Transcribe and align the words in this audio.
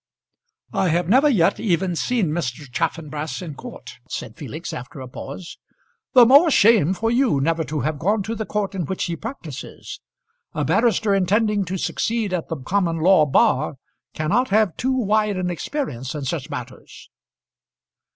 "I 0.73 0.87
have 0.89 1.07
never 1.07 1.29
yet 1.29 1.59
even 1.59 1.95
seen 1.95 2.31
Mr. 2.31 2.65
Chaffanbrass 2.71 3.39
in 3.39 3.53
court," 3.53 3.99
said 4.09 4.35
Felix, 4.35 4.73
after 4.73 4.99
a 4.99 5.07
pause. 5.07 5.59
"The 6.13 6.25
more 6.25 6.49
shame 6.49 6.95
for 6.95 7.11
you, 7.11 7.39
never 7.39 7.63
to 7.65 7.81
have 7.81 7.99
gone 7.99 8.23
to 8.23 8.33
the 8.33 8.47
court 8.47 8.73
in 8.73 8.85
which 8.87 9.03
he 9.03 9.15
practises. 9.15 9.99
A 10.55 10.65
barrister 10.65 11.13
intending 11.13 11.65
to 11.65 11.77
succeed 11.77 12.33
at 12.33 12.47
the 12.49 12.57
common 12.57 12.97
law 12.97 13.27
bar 13.27 13.75
cannot 14.15 14.49
have 14.49 14.75
too 14.75 14.91
wide 14.91 15.37
an 15.37 15.51
experience 15.51 16.15
in 16.15 16.25
such 16.25 16.49
matters." 16.49 17.11